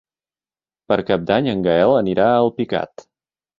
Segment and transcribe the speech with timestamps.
[0.91, 3.09] Per Cap d'Any en Gaël anirà a Alpicat.